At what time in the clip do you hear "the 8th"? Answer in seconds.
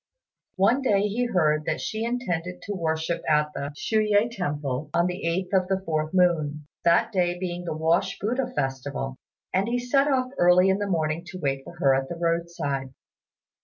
5.05-5.61